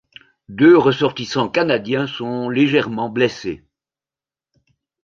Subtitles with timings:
[0.49, 3.67] Deux ressortissants canadiens sont légèrement blessés.